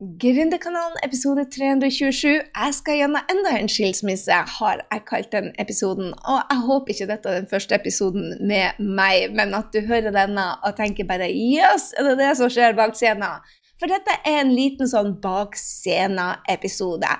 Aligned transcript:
Gründerkanalen 0.00 0.96
episode 1.04 1.42
327. 1.44 2.28
Jeg 2.56 2.72
skal 2.72 2.96
gjennom 2.96 3.26
enda 3.28 3.50
en 3.52 3.66
skilsmisse, 3.68 4.32
har 4.32 4.78
jeg 4.80 5.02
kalt 5.04 5.28
den 5.34 5.50
episoden. 5.60 6.14
Og 6.24 6.38
jeg 6.40 6.62
håper 6.62 6.94
ikke 6.94 7.08
dette 7.10 7.28
er 7.28 7.42
den 7.42 7.48
første 7.50 7.76
episoden 7.76 8.30
med 8.48 8.78
meg, 8.80 9.34
men 9.36 9.52
at 9.58 9.68
du 9.74 9.82
hører 9.84 10.08
denne 10.14 10.46
og 10.64 10.78
tenker 10.78 11.04
bare 11.04 11.28
yes, 11.28 11.90
er 12.00 12.08
det 12.08 12.14
det 12.22 12.30
som 12.38 12.48
skjer 12.48 12.78
bak 12.78 12.96
scenen? 12.96 13.44
For 13.76 13.92
dette 13.92 14.14
er 14.24 14.38
en 14.40 14.54
liten 14.56 14.88
sånn 14.88 15.18
bak 15.20 15.58
scenen-episode. 15.60 17.10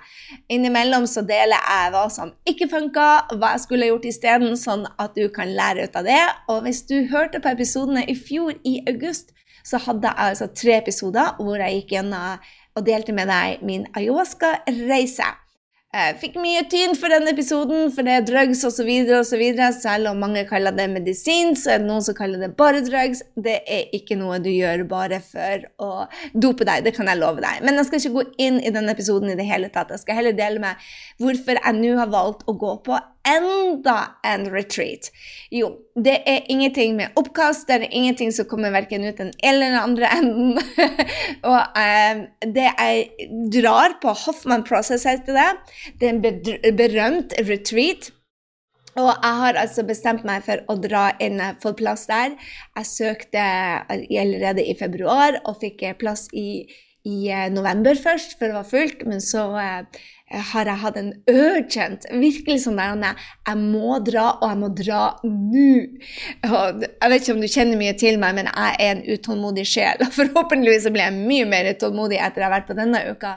Innimellom 0.49 1.05
så 1.09 1.21
deler 1.29 1.61
jeg 1.61 1.93
hva 1.93 2.07
som 2.09 2.33
ikke 2.49 2.71
funka, 2.73 3.11
hva 3.35 3.53
jeg 3.59 3.65
skulle 3.67 3.91
gjort 3.91 4.09
isteden, 4.09 4.57
sånn 4.57 4.87
at 4.97 5.21
du 5.21 5.29
kan 5.37 5.53
lære 5.53 5.85
ut 5.85 6.01
av 6.01 6.09
det. 6.09 6.25
Og 6.49 6.65
hvis 6.65 6.81
du 6.89 6.97
hørte 7.13 7.45
på 7.45 7.53
episodene 7.53 8.07
i 8.09 8.17
fjor, 8.17 8.57
i 8.65 8.79
august, 8.89 9.35
så 9.67 9.81
hadde 9.85 10.09
jeg 10.09 10.33
altså 10.33 10.49
tre 10.57 10.79
episoder 10.79 11.37
hvor 11.41 11.61
jeg 11.61 11.81
gikk 11.81 11.97
gjennom 11.99 12.51
og 12.77 12.87
delte 12.87 13.15
med 13.17 13.31
deg 13.31 13.63
min 13.67 13.87
ayahuasca-reise. 13.97 15.31
Jeg 15.91 16.21
fikk 16.21 16.37
mye 16.39 16.61
tyn 16.71 16.93
for 16.95 17.11
den 17.11 17.27
episoden, 17.27 17.89
for 17.91 18.07
det 18.07 18.13
er 18.15 18.27
drugs 18.29 18.61
osv., 18.69 18.87
osv. 19.17 19.41
Selv 19.75 20.13
om 20.13 20.21
mange 20.23 20.45
kaller 20.47 20.71
det 20.77 20.87
medisin, 20.93 21.57
så 21.59 21.73
er 21.75 21.81
det 21.83 21.89
noen 21.89 22.05
som 22.07 22.15
kaller 22.15 22.39
det 22.39 22.53
bare 22.55 22.85
drugs. 22.87 23.25
Det 23.35 23.57
er 23.67 23.91
ikke 23.99 24.15
noe 24.21 24.39
du 24.39 24.53
gjør 24.53 24.85
bare 24.87 25.19
for 25.25 25.67
å 25.83 25.91
dope 26.31 26.69
deg, 26.69 26.85
det 26.87 26.95
kan 26.95 27.11
jeg 27.11 27.19
love 27.19 27.43
deg. 27.43 27.65
Men 27.67 27.81
jeg 27.81 27.89
skal 27.89 28.05
ikke 28.05 28.15
gå 28.21 28.25
inn 28.47 28.61
i 28.63 28.71
denne 28.71 28.95
episoden 28.95 29.35
i 29.35 29.39
det 29.41 29.49
hele 29.51 29.73
tatt. 29.75 29.91
Jeg 29.91 30.05
skal 30.05 30.21
heller 30.21 30.39
dele 30.39 30.63
med 30.63 30.87
hvorfor 31.19 31.59
jeg 31.59 31.81
nå 31.83 31.97
har 31.99 32.15
valgt 32.15 32.47
å 32.47 32.55
gå 32.55 32.77
på 32.87 33.03
enda 33.29 33.97
en 34.27 34.47
retreat? 34.53 35.11
Jo, 35.53 35.73
det 35.95 36.17
er 36.29 36.47
ingenting 36.53 36.97
med 36.99 37.17
oppkast, 37.21 37.67
det 37.69 37.81
er 37.81 37.89
ingenting 37.91 38.33
som 38.33 38.49
kommer 38.51 38.73
verken 38.75 39.05
ut 39.05 39.19
den 39.21 39.33
eller 39.43 39.73
den 39.73 39.81
andre 39.81 40.13
enden. 40.17 40.63
og 41.51 41.81
eh, 41.81 42.25
det 42.47 42.69
jeg 42.71 43.29
drar 43.61 43.99
på 44.03 44.15
Hoffman 44.27 44.65
Process, 44.65 45.09
heter 45.09 45.37
det. 45.37 45.51
Det 46.01 46.09
er 46.09 46.17
en 46.17 46.77
berømt 46.79 47.37
retreat. 47.49 48.11
Og 48.99 49.11
jeg 49.11 49.35
har 49.43 49.59
altså 49.61 49.85
bestemt 49.87 50.25
meg 50.27 50.43
for 50.47 50.63
å 50.71 50.77
dra 50.83 51.11
inn, 51.23 51.41
få 51.63 51.73
plass 51.79 52.09
der. 52.11 52.35
Jeg 52.77 52.89
søkte 52.89 53.43
allerede 53.91 54.65
i 54.67 54.75
februar 54.79 55.39
og 55.45 55.61
fikk 55.63 55.85
plass 56.01 56.27
i, 56.35 56.65
i 57.07 57.19
eh, 57.31 57.47
november 57.55 57.95
først, 57.95 58.37
for 58.39 58.51
det 58.51 58.59
var 58.59 58.67
fullt. 58.67 59.07
Men 59.07 59.23
så 59.25 59.47
eh, 59.63 60.03
har 60.31 60.69
jeg 60.69 60.79
hatt 60.79 60.99
en 61.01 61.11
urgent 61.27 62.05
Virkelig 62.11 62.61
sånn 62.65 62.79
der 62.79 63.19
Jeg 63.49 63.57
må 63.59 63.99
dra, 64.07 64.27
og 64.39 64.47
jeg 64.47 64.61
må 64.61 64.69
dra 64.79 65.01
nå. 65.25 65.73
Jeg 66.47 67.11
vet 67.11 67.25
ikke 67.25 67.35
om 67.35 67.43
du 67.43 67.49
kjenner 67.51 67.81
mye 67.81 67.97
til 67.99 68.21
meg, 68.23 68.37
men 68.39 68.51
jeg 68.51 68.77
er 68.79 68.93
en 68.95 69.03
utålmodig 69.11 69.67
sjel. 69.67 70.01
Og 70.07 70.15
forhåpentligvis 70.15 70.87
blir 70.93 71.09
jeg 71.09 71.19
mye 71.19 71.49
mer 71.51 71.73
utålmodig 71.75 72.21
etter 72.21 72.45
jeg 72.45 72.49
har 72.49 72.55
vært 72.55 72.71
på 72.71 72.79
denne 72.79 73.03
uka. 73.11 73.37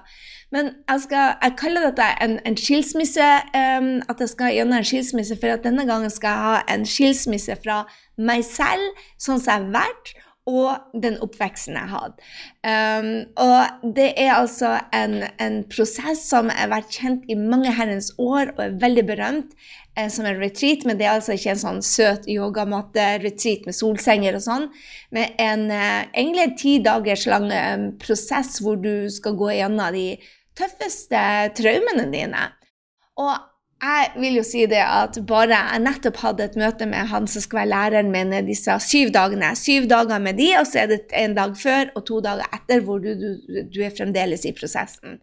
Men 0.54 0.70
jeg, 0.86 1.02
skal, 1.08 1.32
jeg 1.42 1.56
kaller 1.58 1.88
dette 1.90 2.10
en, 2.22 2.36
en 2.46 2.58
skilsmisse. 2.60 3.30
Um, 3.58 3.90
at 4.12 4.22
jeg 4.22 4.34
skal 4.36 4.54
gjennom 4.54 4.78
en 4.78 4.86
skilsmisse, 4.86 5.38
for 5.42 5.56
at 5.56 5.66
denne 5.66 5.88
gangen 5.90 6.14
skal 6.14 6.30
jeg 6.30 6.46
ha 6.46 6.76
en 6.76 6.86
skilsmisse 6.86 7.58
fra 7.64 7.84
meg 8.22 8.46
selv, 8.46 9.02
sånn 9.18 9.42
som 9.42 9.50
jeg 9.50 9.66
har 9.66 9.74
vært 9.82 10.14
og 10.50 11.00
den 11.00 11.16
oppveksten 11.24 11.78
jeg 11.78 11.90
hadde. 11.92 12.26
Um, 12.68 13.08
og 13.40 13.94
det 13.96 14.10
er 14.20 14.34
altså 14.36 14.74
en, 14.96 15.22
en, 15.40 15.62
prosess 15.72 16.26
som 16.28 16.52
har 16.52 16.72
vært 16.74 16.92
kjent 16.92 17.24
i 17.32 17.38
mange 17.40 17.72
herrens 17.72 18.12
år 18.20 18.52
og 18.58 18.60
er 18.66 18.76
veldig 18.82 19.06
berømt 19.08 19.56
eh, 19.96 20.10
som 20.12 20.28
en 20.28 20.42
retreat, 20.42 20.84
men 20.84 21.00
det 21.00 21.08
er 21.08 21.16
altså 21.16 21.38
ikke 21.38 21.54
en 21.56 21.64
sånn 21.64 21.82
søt 21.88 22.28
yogamatte-retreat 22.28 23.70
med 23.70 23.78
solsenger 23.78 24.40
og 24.40 24.44
sånn, 24.44 24.68
men 25.16 25.32
en, 25.40 25.66
eh, 25.72 26.02
egentlig 26.12 26.46
en 26.50 26.60
ti 26.60 26.76
dagers 26.84 27.26
lang 27.32 27.48
um, 27.48 27.88
prosess 28.04 28.60
hvor 28.64 28.80
du 28.84 29.08
skal 29.14 29.40
gå 29.40 29.54
gjennom 29.56 29.96
de 29.96 30.10
tøffeste 30.60 31.24
traumene 31.56 32.10
dine. 32.12 32.50
Og 33.22 33.32
jeg 33.84 34.12
vil 34.22 34.38
jo 34.38 34.44
si 34.48 34.64
det 34.70 34.80
at 34.80 35.18
bare 35.28 35.58
jeg 35.58 35.82
nettopp 35.84 36.20
hadde 36.22 36.46
et 36.48 36.56
møte 36.60 36.86
med 36.88 37.10
han 37.12 37.28
som 37.28 37.44
skal 37.44 37.64
være 37.64 37.72
læreren 37.72 38.12
min 38.14 38.34
disse 38.48 38.76
syv 38.86 39.12
dagene. 39.16 39.50
Syv 39.60 39.90
dager 39.92 40.22
med 40.24 40.40
de, 40.40 40.50
og 40.60 40.68
så 40.70 40.84
er 40.84 40.92
det 40.94 41.00
en 41.20 41.36
dag 41.36 41.56
før 41.60 41.92
og 41.98 42.06
to 42.08 42.22
dager 42.24 42.48
etter 42.56 42.84
hvor 42.86 43.04
du, 43.04 43.12
du, 43.20 43.60
du 43.68 43.82
er 43.84 43.96
fremdeles 43.98 44.46
i 44.48 44.54
prosessen. 44.56 45.20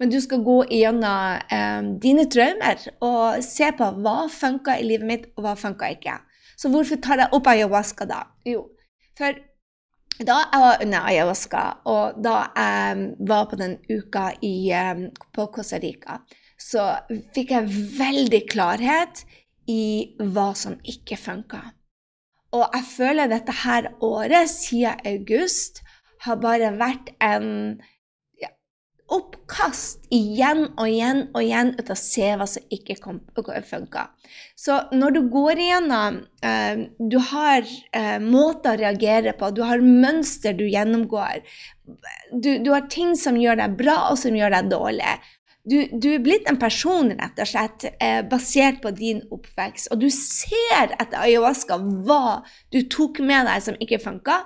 Men 0.00 0.12
du 0.12 0.18
skal 0.20 0.44
gå 0.44 0.56
igjennom 0.70 1.52
eh, 1.52 1.90
dine 2.00 2.24
traumer 2.32 2.80
og 3.04 3.44
se 3.44 3.68
på 3.76 3.90
hva 4.00 4.16
funka 4.32 4.78
i 4.78 4.88
livet 4.88 5.08
mitt, 5.08 5.28
og 5.36 5.44
hva 5.44 5.54
funka 5.58 5.92
ikke. 5.96 6.18
Så 6.58 6.72
hvorfor 6.72 7.00
tar 7.02 7.22
jeg 7.22 7.32
opp 7.36 7.48
ayahuasca 7.48 8.08
da? 8.08 8.24
Jo, 8.46 8.66
for 9.18 9.36
da 10.18 10.40
jeg 10.42 10.60
var 10.64 10.82
under 10.82 11.08
ayahuasca, 11.12 11.64
og 11.86 12.18
da 12.24 12.36
jeg 12.56 13.08
var 13.28 13.48
på 13.50 13.58
den 13.60 13.78
uka 13.86 14.30
i, 14.42 14.54
um, 14.74 15.08
på 15.34 15.46
Costa 15.54 15.78
Rica 15.82 16.18
så 16.58 16.90
fikk 17.34 17.54
jeg 17.54 17.82
veldig 17.98 18.42
klarhet 18.50 19.24
i 19.70 20.14
hva 20.18 20.50
som 20.58 20.78
ikke 20.82 21.18
funka. 21.20 21.62
Og 22.56 22.64
jeg 22.64 22.88
føler 22.94 23.28
dette 23.28 23.54
her 23.64 23.92
året, 24.04 24.48
siden 24.50 25.04
august, 25.06 25.82
har 26.24 26.40
bare 26.42 26.72
vært 26.74 27.12
en 27.22 27.50
ja, 28.40 28.48
oppkast 29.14 30.08
igjen 30.14 30.64
og 30.70 30.88
igjen 30.88 31.20
og 31.28 31.42
igjen 31.44 31.74
ut 31.76 31.84
av 31.84 31.94
å 31.94 32.00
se 32.00 32.30
hva 32.40 32.48
som 32.48 32.72
ikke 32.74 32.96
funka. 33.68 34.08
Så 34.58 34.80
når 34.96 35.14
du 35.14 35.20
går 35.30 35.62
igjennom 35.62 36.18
eh, 36.42 36.88
Du 36.98 37.18
har 37.30 37.62
eh, 37.92 38.18
måter 38.24 38.74
å 38.74 38.80
reagere 38.80 39.36
på, 39.38 39.52
du 39.52 39.62
har 39.68 39.84
mønster 39.84 40.56
du 40.56 40.64
gjennomgår. 40.66 41.44
Du, 42.32 42.56
du 42.64 42.72
har 42.72 42.88
ting 42.90 43.14
som 43.16 43.38
gjør 43.38 43.60
deg 43.60 43.76
bra, 43.78 44.08
og 44.10 44.18
som 44.18 44.34
gjør 44.34 44.56
deg 44.56 44.72
dårlig. 44.72 45.18
Du, 45.68 45.76
du, 45.92 46.08
er 46.14 46.22
blitt 46.24 46.48
en 46.48 46.56
person 46.60 47.10
rett 47.12 47.40
og 47.42 47.48
slett 47.50 47.84
eh, 47.90 48.22
basert 48.24 48.80
på 48.80 48.92
din 48.96 49.20
oppvekst. 49.34 49.90
Og 49.92 50.00
du 50.00 50.08
ser 50.14 50.94
etter 50.96 51.18
ayahuasca 51.20 51.76
hva 52.06 52.40
du 52.72 52.80
tok 52.88 53.20
med 53.20 53.48
deg 53.50 53.64
som 53.66 53.76
ikke 53.82 54.00
funka. 54.00 54.40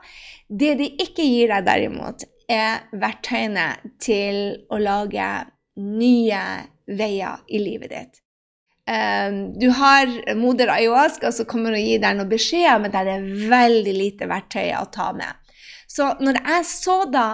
Det 0.48 0.74
de 0.80 0.88
ikke 1.04 1.26
gir 1.26 1.52
deg, 1.52 1.66
derimot, 1.68 2.26
er 2.50 2.82
verktøyene 2.98 3.68
til 4.02 4.66
å 4.72 4.80
lage 4.82 5.28
nye 5.78 6.42
veier 6.90 7.46
i 7.48 7.62
livet 7.62 7.94
ditt. 7.94 8.18
Um, 8.82 9.52
du 9.62 9.68
har 9.78 10.10
moder 10.34 10.72
ayahuasca 10.74 11.30
som 11.32 11.46
kommer 11.46 11.76
og 11.76 11.86
gir 11.86 12.02
deg 12.02 12.18
noen 12.18 12.32
beskjeder, 12.32 12.82
men 12.82 12.90
det 12.90 13.04
er 13.06 13.30
veldig 13.52 13.94
lite 13.94 14.26
verktøy 14.30 14.72
å 14.80 14.88
ta 14.90 15.12
med. 15.14 15.38
Så 15.86 16.16
når 16.18 16.40
jeg 16.40 16.66
så 16.66 16.98
da 17.12 17.26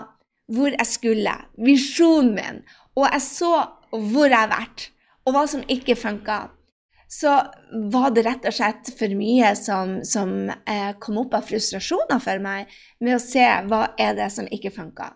hvor 0.53 0.73
jeg 0.73 0.89
skulle, 0.89 1.35
visjonen 1.61 2.35
min, 2.37 2.63
og 2.97 3.07
jeg 3.07 3.25
så 3.25 3.53
hvor 3.93 4.29
jeg 4.29 4.39
har 4.39 4.51
vært, 4.53 4.89
og 5.27 5.35
hva 5.37 5.45
som 5.51 5.65
ikke 5.69 5.97
funka, 5.99 6.39
så 7.09 7.39
var 7.93 8.11
det 8.13 8.27
rett 8.27 8.45
og 8.49 8.53
slett 8.53 8.91
for 8.99 9.13
mye 9.17 9.55
som, 9.57 9.99
som 10.05 10.51
eh, 10.51 10.91
kom 11.01 11.23
opp 11.23 11.39
av 11.39 11.47
frustrasjoner 11.49 12.21
for 12.21 12.43
meg 12.45 12.69
med 13.01 13.17
å 13.17 13.23
se 13.23 13.47
hva 13.69 13.95
er 14.01 14.19
det 14.19 14.29
som 14.35 14.49
ikke 14.53 14.75
funka. 14.75 15.15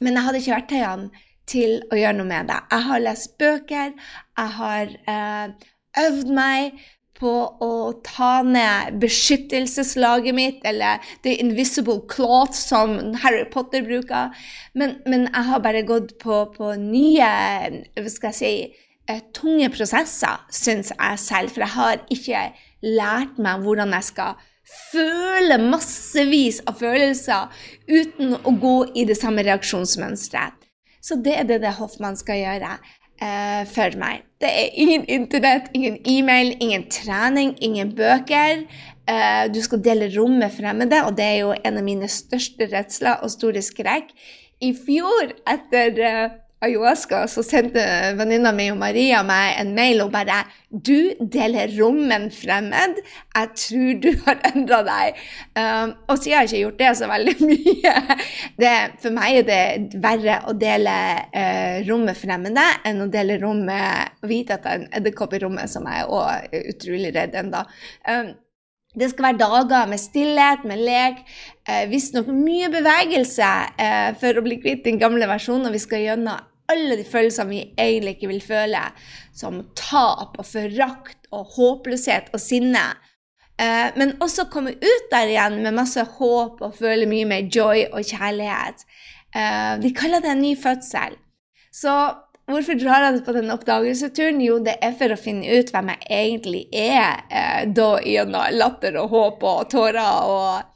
Men 0.00 0.16
jeg 0.16 0.26
hadde 0.26 0.40
ikke 0.40 0.54
verktøyene 0.56 1.26
til 1.52 1.82
å 1.92 1.98
gjøre 1.98 2.16
noe 2.16 2.30
med 2.30 2.48
det. 2.48 2.58
Jeg 2.70 2.86
har 2.88 3.04
lest 3.04 3.36
bøker, 3.42 3.92
jeg 4.38 4.56
har 4.56 4.96
eh, 5.12 5.68
øvd 6.06 6.32
meg 6.32 6.80
på 7.22 7.32
å 7.62 7.72
ta 8.04 8.42
ned 8.42 8.98
beskyttelseslaget 9.02 10.34
mitt, 10.36 10.60
eller 10.66 11.02
the 11.22 11.36
invisible 11.42 12.00
cloth 12.10 12.56
som 12.58 13.14
Harry 13.22 13.44
Potter 13.50 13.84
bruker. 13.86 14.34
Men, 14.74 14.98
men 15.06 15.28
jeg 15.28 15.48
har 15.50 15.62
bare 15.64 15.84
gått 15.86 16.16
på, 16.22 16.44
på 16.56 16.74
nye 16.80 17.32
hva 17.94 18.10
skal 18.10 18.32
jeg 18.32 18.38
si, 18.40 18.54
eh, 19.08 19.22
tunge 19.34 19.70
prosesser, 19.74 20.42
syns 20.50 20.92
jeg 20.96 21.20
selv. 21.22 21.52
For 21.54 21.66
jeg 21.66 21.76
har 21.76 22.02
ikke 22.12 22.48
lært 22.82 23.38
meg 23.42 23.62
hvordan 23.62 23.94
jeg 23.98 24.10
skal 24.10 24.48
føle 24.92 25.58
massevis 25.62 26.60
av 26.70 26.78
følelser 26.80 27.62
uten 27.90 28.36
å 28.38 28.56
gå 28.62 28.76
i 28.98 29.06
det 29.08 29.18
samme 29.18 29.44
reaksjonsmønsteret. 29.46 30.58
Så 31.02 31.18
det 31.18 31.34
er 31.34 31.46
det, 31.48 31.62
det 31.64 31.74
Hoffmann 31.80 32.14
skal 32.18 32.38
gjøre 32.38 32.76
eh, 33.18 33.62
for 33.70 33.98
meg. 33.98 34.22
Det 34.42 34.50
er 34.50 34.72
ingen 34.74 35.04
internett, 35.06 35.68
ingen 35.74 36.00
e-mail, 36.02 36.56
ingen 36.58 36.88
trening, 36.90 37.54
ingen 37.62 37.92
bøker. 37.94 38.64
Eh, 39.06 39.44
du 39.54 39.60
skal 39.62 39.82
dele 39.84 40.08
rom 40.16 40.34
med 40.40 40.50
fremmede, 40.50 40.98
og 41.06 41.14
det 41.18 41.26
er 41.28 41.36
jo 41.44 41.52
en 41.54 41.78
av 41.78 41.86
mine 41.86 42.08
største 42.10 42.66
redsler 42.72 43.22
og 43.22 43.30
store 43.30 43.62
skrekk. 43.62 44.10
I 44.62 44.72
fjor, 44.74 45.30
etter 45.46 46.02
eh, 46.08 46.34
ayahuasca, 46.62 47.24
så 47.28 47.42
sendte 47.44 47.82
venninna 48.18 48.52
mi 48.54 48.68
og 48.72 48.78
Maria 48.80 49.22
meg 49.26 49.56
en 49.60 49.72
mail 49.76 50.02
og 50.04 50.12
bare 50.14 50.44
'Du 50.72 51.12
deler 51.20 51.68
rom 51.76 51.98
med 52.08 52.16
en 52.16 52.30
fremmed. 52.30 53.00
Jeg 53.36 53.48
tror 53.56 54.00
du 54.02 54.10
har 54.26 54.38
endra 54.54 54.82
deg.' 54.86 55.18
Um, 55.56 55.94
og 56.08 56.18
siden 56.18 56.30
jeg 56.30 56.38
har 56.38 56.46
ikke 56.48 56.62
gjort 56.62 56.78
det 56.78 56.92
så 56.96 57.08
veldig 57.10 57.34
mye 57.50 57.94
det, 58.58 58.76
For 59.02 59.10
meg 59.10 59.36
er 59.40 59.48
det 59.50 59.98
verre 60.02 60.38
å 60.48 60.54
dele 60.56 60.94
uh, 61.34 61.76
rom 61.88 62.06
med 62.08 62.16
fremmede 62.16 62.68
enn 62.88 63.02
å 63.04 63.10
dele 63.10 63.40
rom 63.42 63.66
med 63.66 64.22
vite 64.22 64.56
at 64.56 64.64
det 64.64 64.70
er 64.70 64.80
en 64.80 64.88
edderkopp 65.00 65.34
i 65.34 65.42
rommet 65.44 65.70
som 65.70 65.84
jeg 65.86 66.06
er 66.06 66.72
utrolig 66.72 67.12
redd 67.14 67.36
ennå. 67.42 67.66
Um, 68.08 68.32
Det 68.92 69.08
skal 69.08 69.24
være 69.24 69.40
dager 69.40 69.86
med 69.88 70.00
stillhet, 70.00 70.64
med 70.68 70.82
lek, 70.84 71.22
eh, 71.64 71.86
visstnok 71.88 72.26
mye 72.28 72.68
bevegelse 72.68 73.52
eh, 73.80 74.10
for 74.20 74.36
å 74.36 74.42
bli 74.44 74.58
kvitt 74.60 74.84
den 74.84 75.00
gamle 75.00 75.28
versjonen. 75.30 75.70
Og 75.70 75.72
vi 75.72 75.80
skal 75.80 76.04
gjennom 76.04 76.51
alle 76.72 76.98
de 77.00 77.06
følelsene 77.08 77.52
vi 77.52 77.62
egentlig 77.78 78.16
ikke 78.16 78.32
vil 78.32 78.42
føle, 78.44 78.82
som 79.36 79.62
tap 79.78 80.38
og 80.40 80.48
forakt 80.48 81.30
og 81.32 81.54
håpløshet 81.56 82.32
og 82.32 82.42
sinne. 82.42 82.84
Eh, 83.60 83.92
men 84.00 84.16
også 84.24 84.48
komme 84.52 84.74
ut 84.80 85.08
der 85.12 85.30
igjen 85.30 85.60
med 85.62 85.76
masse 85.76 86.02
håp 86.18 86.62
og 86.64 86.76
føle 86.78 87.08
mye 87.10 87.28
mer 87.28 87.48
joy 87.52 87.86
og 87.92 88.02
kjærlighet. 88.08 88.84
Eh, 89.36 89.72
de 89.82 89.94
kaller 89.96 90.24
det 90.24 90.32
en 90.34 90.44
ny 90.44 90.56
fødsel. 90.58 91.18
Så 91.72 91.94
Hvorfor 92.50 92.74
drar 92.74 93.04
jeg 93.06 93.20
på 93.22 93.32
den 93.36 93.52
oppdagelsesturen? 93.54 94.40
Jo, 94.42 94.56
det 94.66 94.74
er 94.82 94.96
for 94.98 95.14
å 95.14 95.18
finne 95.20 95.46
ut 95.46 95.68
hvem 95.70 95.92
jeg 95.92 96.08
egentlig 96.10 96.62
er, 96.74 97.22
eh, 97.30 97.60
da 97.70 98.00
gjennom 98.02 98.56
latter 98.58 98.98
og 98.98 99.14
håp 99.14 99.44
og 99.46 99.70
tårer. 99.70 100.26
Og, 100.26 100.71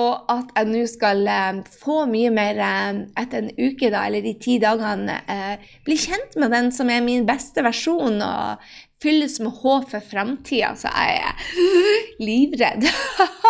og 0.00 0.30
at 0.32 0.50
jeg 0.56 0.70
nå 0.72 0.80
skal 0.90 1.20
eh, 1.30 1.60
få 1.82 2.00
mye 2.10 2.30
mer 2.34 2.58
eh, 2.58 2.96
etter 3.20 3.44
en 3.44 3.52
uke, 3.54 3.90
da, 3.92 4.02
eller 4.08 4.24
de 4.24 4.32
ti 4.42 4.56
dagene, 4.62 5.20
eh, 5.30 5.68
bli 5.86 5.96
kjent 6.00 6.34
med 6.40 6.50
den 6.54 6.72
som 6.74 6.90
er 6.90 7.04
min 7.04 7.26
beste 7.28 7.62
versjon, 7.62 8.18
og 8.24 8.64
fylles 9.04 9.36
med 9.44 9.54
håp 9.60 9.86
for 9.92 10.02
framtida. 10.02 10.72
Så 10.80 10.90
jeg 10.90 11.20
er 11.22 11.44
livredd. 12.26 12.86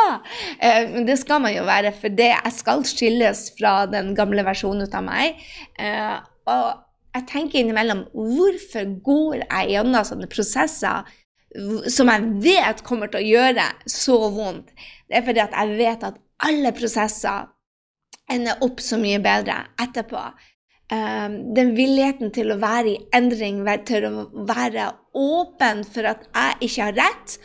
Men 0.93 1.06
det 1.08 1.17
skal 1.20 1.41
man 1.44 1.55
jo 1.55 1.64
være, 1.64 1.94
for 1.96 2.12
det 2.12 2.32
jeg 2.32 2.55
skal 2.56 2.85
skilles 2.88 3.47
fra 3.56 3.85
den 3.88 4.12
gamle 4.19 4.44
versjonen 4.44 4.90
av 4.90 5.05
meg. 5.06 5.38
Og 6.50 6.67
jeg 7.14 7.26
tenker 7.31 7.61
innimellom 7.61 8.02
hvorfor 8.11 8.88
går 9.06 9.44
jeg 9.44 9.70
gjennom 9.76 10.08
sånne 10.08 10.29
prosesser 10.32 11.06
som 11.94 12.11
jeg 12.11 12.32
vet 12.43 12.82
kommer 12.82 13.12
til 13.12 13.23
å 13.23 13.29
gjøre 13.37 13.69
så 13.87 14.19
vondt? 14.35 14.75
Det 15.06 15.20
er 15.20 15.26
fordi 15.29 15.44
at 15.44 15.55
jeg 15.55 15.79
vet 15.79 16.08
at 16.11 16.19
alle 16.43 16.73
prosesser 16.77 17.51
ender 18.31 18.63
opp 18.65 18.81
så 18.83 18.99
mye 19.01 19.21
bedre 19.23 19.61
etterpå. 19.81 20.25
Um, 20.93 21.37
den 21.57 21.73
villigheten 21.79 22.33
til 22.35 22.53
å 22.53 22.59
være 22.61 22.91
i 22.93 22.99
endring, 23.17 23.63
til 23.89 24.05
å 24.09 24.27
være 24.49 24.91
åpen 25.17 25.81
for 25.89 26.11
at 26.11 26.27
jeg 26.29 26.69
ikke 26.69 26.89
har 26.89 26.99
rett, 26.99 27.39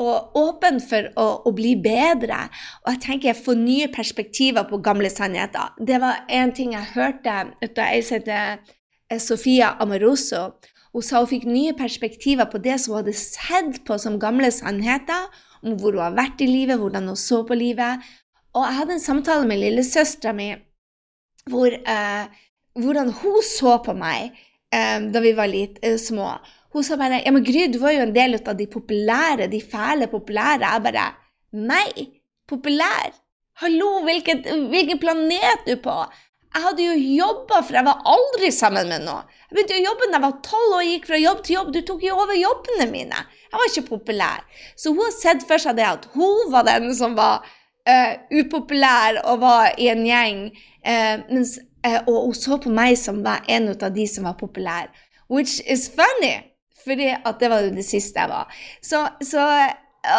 og 0.00 0.36
åpen 0.38 0.78
for 0.80 1.08
å, 1.20 1.26
å, 1.44 1.52
bli 1.56 1.74
bedre. 1.80 2.46
Og 2.84 2.94
jeg 2.94 3.02
tenker 3.06 3.30
jeg 3.32 3.44
får 3.44 3.58
nye 3.60 3.88
perspektiver 3.92 4.64
på 4.68 4.80
gamle 4.84 5.10
sannheter. 5.12 5.74
Det 5.76 5.98
var 6.00 6.24
en 6.32 6.52
ting 6.56 6.72
jeg 6.76 6.94
hørte 6.94 7.34
ei 7.60 8.00
som 8.04 8.20
heter 8.20 9.18
Sofia 9.20 9.74
Amoroso. 9.80 10.54
Hun 10.92 11.04
sa 11.04 11.20
hun 11.20 11.28
fikk 11.28 11.44
nye 11.48 11.76
perspektiver 11.76 12.48
på 12.52 12.60
det 12.64 12.78
som 12.80 12.94
hun 12.94 13.02
hadde 13.02 13.16
sett 13.16 13.82
på 13.88 13.96
som 14.00 14.20
gamle 14.20 14.52
sannheter, 14.52 15.28
om 15.62 15.76
hvor 15.80 15.96
hun 15.96 16.04
har 16.04 16.16
vært 16.16 16.44
i 16.44 16.48
livet, 16.48 16.80
hvordan 16.80 17.12
hun 17.12 17.20
så 17.20 17.42
på 17.48 17.56
livet. 17.56 18.04
Og 18.52 18.64
jeg 18.66 18.78
hadde 18.78 18.96
en 18.98 19.02
samtale 19.02 19.48
med 19.48 19.62
lillesøstera 19.62 20.34
mi 20.36 20.50
hvor, 21.50 21.72
eh, 21.72 22.24
hvordan 22.78 23.12
hun 23.22 23.38
så 23.46 23.78
på 23.82 23.94
meg 23.98 24.36
eh, 24.72 24.98
da 25.12 25.22
vi 25.24 25.32
var 25.34 25.50
litt 25.50 25.80
eh, 25.82 25.96
små. 25.98 26.34
Hun 26.72 26.84
sa 26.86 26.98
bare 27.00 27.22
ja, 27.24 27.32
men 27.34 27.44
Gry, 27.44 27.66
du 27.72 27.80
var 27.82 27.96
jo 27.96 28.04
en 28.06 28.14
del 28.14 28.38
av 28.38 28.56
de 28.56 28.68
populære, 28.70 29.48
de 29.52 29.60
fæle 29.60 30.08
populære. 30.12 30.68
Jeg 30.68 30.84
bare 30.84 31.08
Nei, 31.52 32.06
populær? 32.48 33.10
Hallo, 33.60 33.98
hvilken, 34.06 34.68
hvilken 34.72 35.00
planet 35.00 35.66
du 35.66 35.74
på? 35.84 35.96
Jeg 36.52 36.64
hadde 36.64 36.84
jo 36.84 36.94
jobba, 37.16 37.58
for 37.64 37.76
jeg 37.76 37.84
var 37.84 38.00
aldri 38.08 38.48
sammen 38.52 38.88
med 38.88 39.04
noen. 39.04 39.28
Jeg 39.48 39.56
begynte 39.56 39.76
å 39.76 39.84
jobbe 39.86 40.08
da 40.08 40.16
jeg 40.16 40.24
var 40.24 40.38
tolv 40.46 40.76
og 40.78 40.88
gikk 40.88 41.08
fra 41.08 41.20
jobb 41.20 41.42
til 41.44 41.56
jobb. 41.58 41.70
Du 41.72 41.80
tok 41.88 42.04
jo 42.04 42.16
over 42.24 42.36
jobbene 42.36 42.86
mine. 42.92 43.20
Jeg 43.48 43.60
var 43.60 43.68
ikke 43.68 43.84
populær. 43.88 44.44
Så 44.76 44.92
hun 44.92 45.00
har 45.04 45.14
sett 45.16 45.44
for 45.48 45.60
seg 45.60 45.76
det 45.80 45.88
at 45.88 46.08
hun 46.16 46.52
var 46.52 46.68
den 46.68 46.88
som 46.96 47.16
var 47.16 47.48
uh, 47.88 48.14
upopulær 48.40 49.20
og 49.24 49.42
var 49.42 49.74
i 49.78 49.88
en 49.92 50.04
gjeng, 50.06 50.44
uh, 50.86 51.16
mens, 51.30 51.58
uh, 51.86 52.00
og 52.06 52.28
hun 52.28 52.38
så 52.38 52.58
på 52.62 52.72
meg 52.72 52.96
som 53.00 53.22
var 53.24 53.44
en 53.48 53.70
av 53.74 53.90
de 53.94 54.06
som 54.10 54.28
var 54.28 54.38
populær. 54.40 54.90
Which 55.32 55.60
is 55.66 55.88
funny, 55.88 56.42
at 57.24 57.40
det 57.40 57.50
var 57.50 57.68
det 57.72 57.86
siste 57.86 58.20
jeg 58.20 58.28
var. 58.28 58.52
Så, 58.82 59.06
så, 59.22 59.42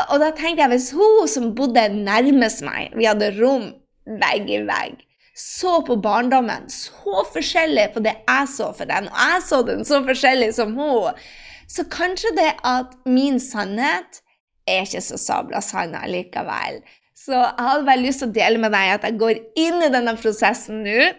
og 0.09 0.19
da 0.23 0.31
tenkte 0.31 0.63
jeg, 0.63 0.71
hvis 0.73 0.91
hun 0.95 1.27
som 1.29 1.51
bodde 1.55 1.89
nærmest 1.93 2.63
meg, 2.65 2.93
vi 2.97 3.09
hadde 3.09 3.33
rom 3.37 3.73
vegg 4.07 4.49
i 4.51 4.63
vegg 4.67 5.01
så 5.35 5.81
på 5.81 5.95
barndommen 5.97 6.69
så 6.69 7.23
forskjellig 7.33 7.87
på 7.93 8.03
det 8.05 8.13
jeg 8.21 8.49
så 8.53 8.69
for 8.77 8.89
den, 8.89 9.09
og 9.09 9.17
jeg 9.17 9.45
så 9.47 9.61
den 9.65 9.85
så 9.85 10.01
forskjellig 10.05 10.51
som 10.53 10.75
hun, 10.77 11.23
så 11.67 11.85
kanskje 11.89 12.35
det 12.37 12.51
at 12.63 12.93
min 13.09 13.39
sannhet 13.41 14.21
er 14.69 14.85
ikke 14.85 15.01
så 15.01 15.17
sabla 15.17 15.61
sann 15.63 15.95
likevel. 16.07 16.83
Så 17.23 17.35
jeg 17.35 17.63
hadde 17.63 17.85
bare 17.87 18.03
lyst 18.03 18.23
til 18.23 18.31
å 18.31 18.35
dele 18.35 18.59
med 18.59 18.73
deg 18.75 18.97
at 18.97 19.05
jeg 19.07 19.19
går 19.21 19.37
inn 19.59 19.85
i 19.85 19.91
denne 19.93 20.15
prosessen 20.19 20.81
nå. 20.83 21.13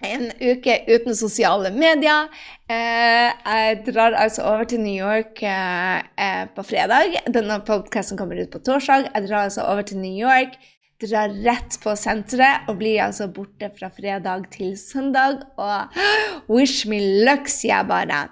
En 0.00 0.30
uke 0.40 0.78
uten 0.88 1.14
sosiale 1.14 1.70
medier. 1.74 2.30
Eh, 2.72 3.28
jeg 3.28 3.76
drar 3.90 4.16
altså 4.16 4.46
over 4.48 4.64
til 4.66 4.80
New 4.80 4.96
York 4.96 5.42
eh, 5.44 6.00
eh, 6.16 6.44
på 6.56 6.64
fredag. 6.64 7.18
Denne 7.28 7.60
podkasten 7.68 8.18
kommer 8.18 8.40
ut 8.40 8.50
på 8.50 8.62
torsdag. 8.64 9.10
Jeg 9.12 9.28
drar 9.28 9.44
altså 9.44 9.68
over 9.68 9.86
til 9.86 10.00
New 10.02 10.16
York 10.16 10.56
drar 11.00 11.32
rett 11.44 11.78
på 11.80 11.94
senteret 11.96 12.68
og 12.68 12.76
blir 12.80 13.00
altså 13.04 13.30
borte 13.32 13.70
fra 13.76 13.88
fredag 13.94 14.50
til 14.52 14.74
søndag. 14.78 15.44
Og 15.56 15.96
wish 16.54 16.88
me 16.90 17.00
luck, 17.24 17.48
sier 17.48 17.78
jeg 17.78 17.88
bare. 17.88 18.26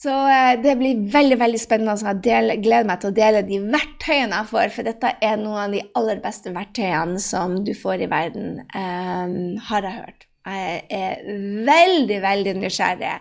Så 0.00 0.12
eh, 0.32 0.54
det 0.62 0.76
blir 0.80 1.02
veldig 1.12 1.36
veldig 1.42 1.60
spennende. 1.60 1.96
Så 2.00 2.14
jeg 2.24 2.62
gleder 2.64 2.88
meg 2.88 3.02
til 3.02 3.10
å 3.10 3.16
dele 3.16 3.42
de 3.46 3.58
verktøyene 3.66 4.38
jeg 4.38 4.50
får, 4.52 4.72
for 4.76 4.88
dette 4.88 5.12
er 5.20 5.36
noen 5.40 5.66
av 5.66 5.74
de 5.76 5.82
aller 6.00 6.22
beste 6.24 6.54
verktøyene 6.54 7.20
som 7.20 7.58
du 7.66 7.74
får 7.76 8.06
i 8.06 8.08
verden, 8.10 8.62
um, 8.72 9.36
har 9.68 9.84
jeg 9.84 9.98
hørt. 9.98 10.24
Jeg 10.48 10.80
er 10.96 11.20
veldig, 11.68 12.16
veldig 12.24 12.56
nysgjerrig. 12.62 13.18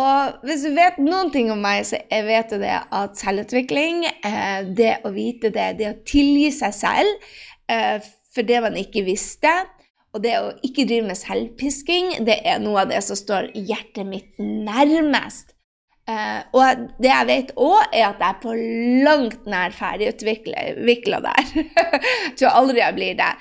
Og 0.00 0.42
hvis 0.46 0.64
du 0.66 0.74
vet 0.74 0.98
noen 1.02 1.30
ting 1.34 1.48
om 1.50 1.62
meg, 1.62 1.84
så 1.86 1.98
jeg 1.98 2.26
vet 2.26 2.50
du 2.50 2.58
det 2.62 2.74
at 2.78 3.18
selvutvikling, 3.18 4.04
eh, 4.06 4.66
det 4.78 4.96
å 5.06 5.14
vite 5.14 5.50
det, 5.54 5.70
det 5.78 5.88
å 5.92 5.96
tilgi 6.06 6.50
seg 6.58 6.74
selv 6.74 7.30
Eh, 7.70 8.02
for 8.34 8.46
det 8.46 8.58
man 8.64 8.78
ikke 8.78 9.04
visste. 9.06 9.52
Og 10.10 10.24
det 10.24 10.34
å 10.42 10.50
ikke 10.66 10.88
drive 10.90 11.06
med 11.06 11.18
selvpisking, 11.18 12.16
det 12.26 12.40
er 12.42 12.58
noe 12.62 12.82
av 12.82 12.90
det 12.90 12.98
som 13.06 13.18
står 13.18 13.52
hjertet 13.54 14.06
mitt 14.08 14.40
nærmest. 14.42 15.54
Uh, 16.10 16.40
og 16.56 16.84
det 17.02 17.10
jeg 17.10 17.26
vet 17.28 17.50
òg, 17.60 17.80
er 17.92 18.06
at 18.08 18.22
jeg 18.22 18.26
er 18.26 18.38
på 18.42 18.54
langt 19.06 19.48
nær 19.50 19.74
ferdigutvikla 19.76 21.20
der. 21.26 21.50
jeg 21.54 22.36
tror 22.40 22.56
aldri 22.62 22.80
jeg 22.80 22.96
blir 22.96 23.18
det. 23.18 23.32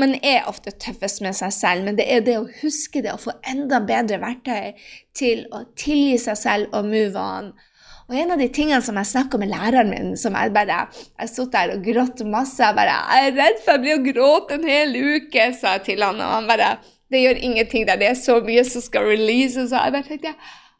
Man 0.00 0.16
er 0.18 0.48
ofte 0.50 0.72
tøffest 0.72 1.22
med 1.22 1.36
seg 1.38 1.52
selv, 1.54 1.86
men 1.86 1.98
det 1.98 2.08
er 2.10 2.24
det 2.26 2.38
å 2.40 2.48
huske 2.62 3.04
det, 3.04 3.12
å 3.14 3.20
få 3.20 3.36
enda 3.52 3.82
bedre 3.86 4.18
verktøy 4.22 4.72
til 5.18 5.44
å 5.52 5.66
tilgi 5.78 6.16
seg 6.24 6.40
selv 6.40 6.74
og 6.78 6.88
move 6.88 7.20
on. 7.20 7.52
Og 8.08 8.16
en 8.18 8.34
av 8.34 8.40
de 8.40 8.48
tingene 8.52 8.82
som 8.84 8.98
jeg 8.98 9.08
snakka 9.12 9.38
med 9.40 9.52
læreren 9.52 9.92
min, 9.92 10.16
som 10.20 10.34
jeg 10.36 10.52
bare 10.52 10.86
Jeg 10.92 11.30
satt 11.30 11.52
der 11.54 11.76
og 11.76 11.86
gråt 11.86 12.24
masse. 12.26 12.58
Jeg 12.60 12.74
bare 12.76 12.96
'Jeg 12.98 13.28
er 13.28 13.36
redd 13.38 13.62
for 13.64 13.72
jeg 13.72 13.82
blir 13.82 13.98
å 13.98 14.06
gråte 14.08 14.54
en 14.54 14.68
hel 14.68 14.92
uke', 14.92 15.54
sa 15.54 15.76
jeg 15.78 15.84
til 15.86 16.02
han, 16.02 16.20
og 16.20 16.34
han 16.34 16.48
bare 16.48 16.78
'Det 17.10 17.22
gjør 17.22 17.42
ingenting 17.42 17.86
der, 17.86 17.96
det 17.96 18.08
er 18.08 18.14
så 18.14 18.40
mye 18.40 18.64
som 18.64 18.82
skal 18.82 19.02
releases', 19.02 19.68
så 19.68 19.84
jeg 19.84 19.92
bare 19.92 20.02
tenkte 20.02 20.34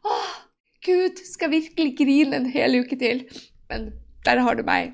'Åh, 0.05 0.42
Gud, 0.83 1.21
skal 1.25 1.51
virkelig 1.53 1.95
grine 1.97 2.35
en 2.35 2.49
hel 2.51 2.79
uke 2.81 2.99
til?' 2.99 3.25
Men 3.69 3.93
der 4.25 4.39
har 4.43 4.53
du 4.53 4.63
meg. 4.63 4.93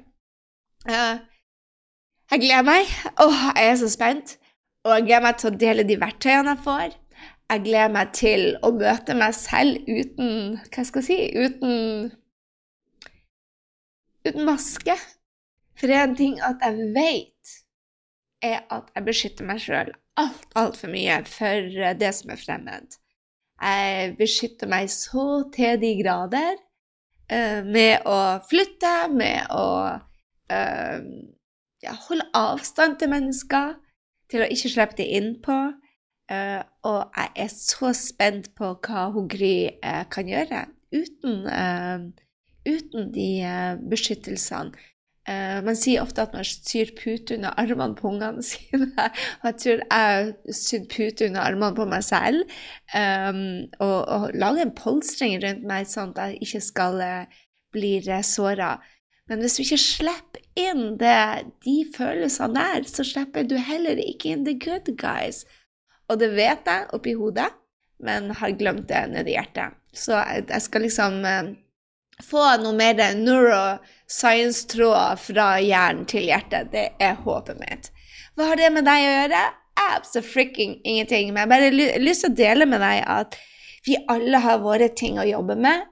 Uh, 0.85 1.19
jeg 2.31 2.39
gleder 2.45 2.61
meg. 2.63 2.85
Åh, 3.19 3.41
jeg 3.57 3.69
er 3.71 3.75
så 3.75 3.89
spent. 3.89 4.37
Og 4.85 4.93
jeg 4.93 5.03
gleder 5.07 5.25
meg 5.25 5.37
til 5.37 5.49
å 5.49 5.59
dele 5.59 5.83
de 5.83 5.97
verktøyene 5.99 6.53
jeg 6.53 6.63
får. 6.63 6.95
Jeg 7.49 7.63
gleder 7.65 7.91
meg 7.91 8.13
til 8.13 8.43
å 8.63 8.69
møte 8.71 9.15
meg 9.17 9.33
selv 9.35 9.89
uten 9.89 10.59
Hva 10.69 10.85
skal 10.85 11.01
jeg 11.01 11.07
si? 11.09 11.19
Uten 11.35 12.11
uten 14.27 14.45
maske. 14.45 14.95
For 15.79 15.91
en 15.95 16.15
ting 16.15 16.39
at 16.43 16.61
jeg 16.63 16.91
vet, 16.95 17.55
er 18.43 18.61
at 18.71 18.91
jeg 18.95 19.05
beskytter 19.07 19.47
meg 19.47 19.61
sjøl 19.63 19.91
alt, 20.19 20.45
altfor 20.59 20.91
mye 20.91 21.21
for 21.27 21.71
det 21.99 22.11
som 22.15 22.33
er 22.33 22.39
fremmed. 22.39 22.99
Jeg 23.59 24.15
beskytter 24.19 24.69
meg 24.71 24.89
så 24.93 25.25
til 25.55 25.79
de 25.81 25.91
grader 25.99 26.55
uh, 27.31 27.59
med 27.65 28.07
å 28.07 28.19
flytte, 28.49 28.93
med 29.11 29.51
å 29.51 29.67
uh, 29.89 30.97
ja, 31.83 31.97
holde 32.07 32.29
avstand 32.37 32.99
til 33.01 33.11
mennesker, 33.11 33.75
til 34.31 34.45
å 34.45 34.49
ikke 34.49 34.71
slippe 34.71 34.99
dem 35.01 35.13
innpå. 35.19 35.59
Uh, 36.29 36.61
og 36.85 36.99
jeg 37.17 37.35
er 37.47 37.53
så 37.53 37.91
spent 37.97 38.51
på 38.55 38.75
hva 38.85 39.09
hun 39.15 39.27
Gry 39.31 39.71
kan 40.13 40.29
gjøre 40.29 40.67
uten 40.93 41.47
uten 42.67 43.11
de 43.13 43.29
eh, 43.41 43.75
beskyttelsene. 43.91 44.71
Uh, 45.29 45.59
man 45.61 45.77
sier 45.77 46.01
ofte 46.01 46.23
at 46.23 46.33
man 46.33 46.47
syr 46.47 46.89
pute 46.97 47.35
under 47.37 47.53
armene 47.61 47.97
på 47.97 48.07
ungene 48.09 48.41
sine. 48.51 48.89
Og 49.41 49.51
jeg 49.51 49.57
tror 49.63 49.83
jeg 49.85 50.55
sydd 50.57 50.87
pute 50.89 51.27
under 51.29 51.45
armene 51.45 51.77
på 51.77 51.85
meg 51.89 52.05
selv. 52.07 52.55
Um, 52.95 53.43
og, 53.77 53.99
og 54.09 54.31
lage 54.33 54.65
en 54.65 54.73
polstring 54.77 55.37
rundt 55.43 55.67
meg 55.69 55.89
sånn 55.91 56.15
at 56.15 56.33
jeg 56.33 56.47
ikke 56.47 56.63
skal 56.71 57.03
uh, 57.03 57.43
bli 57.75 57.99
såra. 58.25 58.77
Men 59.29 59.43
hvis 59.43 59.59
du 59.59 59.63
ikke 59.63 59.83
slipper 59.83 60.45
inn 60.57 60.97
det, 60.97 61.45
de 61.65 61.77
følelsene 61.93 62.57
der, 62.57 62.87
så 62.89 63.05
slipper 63.05 63.45
du 63.45 63.59
heller 63.61 63.99
ikke 64.01 64.33
inn 64.33 64.45
the 64.47 64.57
good 64.57 64.89
guys. 64.97 65.45
Og 66.09 66.17
det 66.21 66.31
vet 66.33 66.65
jeg 66.65 66.89
oppi 66.97 67.13
hodet, 67.13 67.51
men 68.01 68.31
har 68.39 68.57
glemt 68.57 68.87
det 68.89 69.03
nedi 69.11 69.35
hjertet. 69.35 69.77
Så 69.93 70.17
jeg 70.17 70.61
skal 70.65 70.85
liksom 70.85 71.21
eh, 71.25 71.51
få 72.25 72.41
noe 72.63 72.73
mer 72.77 72.97
neuroscience-tråder 74.09 75.15
fra 75.21 75.59
hjernen 75.61 76.05
til 76.05 76.25
hjertet. 76.25 76.71
Det 76.71 76.93
er 76.99 77.15
håpet 77.23 77.59
mitt. 77.59 77.91
Hva 78.35 78.49
har 78.49 78.57
det 78.57 78.71
med 78.73 78.85
deg 78.85 79.03
å 79.03 79.13
gjøre? 79.13 79.43
Absolutt 79.79 80.57
ingenting. 80.57 81.33
Men 81.33 81.45
jeg 81.45 81.49
bare 81.49 81.99
lyst 81.99 82.25
til 82.25 82.31
å 82.31 82.35
dele 82.35 82.65
med 82.65 82.81
deg 82.81 83.03
at 83.05 83.37
vi 83.85 83.97
alle 84.09 84.37
har 84.39 84.59
våre 84.59 84.89
ting 84.89 85.19
å 85.19 85.27
jobbe 85.27 85.55
med. 85.55 85.85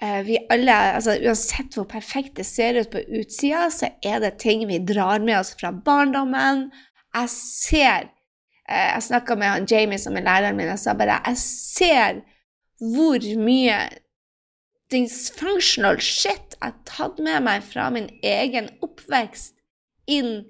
Eh, 0.00 0.22
vi 0.24 0.38
alle, 0.48 0.72
altså 0.96 1.18
Uansett 1.20 1.76
hvor 1.76 1.84
perfekt 1.84 2.36
det 2.36 2.46
ser 2.46 2.78
ut 2.80 2.90
på 2.90 3.02
utsida, 3.20 3.68
så 3.70 3.90
er 4.02 4.20
det 4.20 4.38
ting 4.40 4.66
vi 4.68 4.78
drar 4.78 5.20
med 5.20 5.38
oss 5.40 5.52
fra 5.58 5.72
barndommen. 5.72 6.70
Jeg 7.14 7.28
ser 7.34 8.08
eh, 8.68 8.94
Jeg 8.94 9.02
snakka 9.10 9.36
med 9.36 9.50
han 9.50 9.66
Jamie, 9.68 9.98
som 9.98 10.16
er 10.16 10.24
læreren 10.24 10.56
min, 10.56 10.70
og 10.72 10.80
sa 10.80 10.94
bare 10.96 11.20
jeg 11.26 11.36
ser 11.42 12.22
hvor 12.80 13.20
mye 13.36 13.76
dysfunctional 14.90 16.00
shit 16.00 16.49
jeg 16.60 16.76
tatt 16.88 17.20
med 17.24 17.44
meg 17.46 17.64
fra 17.64 17.88
min 17.94 18.08
egen 18.26 18.68
oppvekst 18.84 19.56
inn 20.10 20.42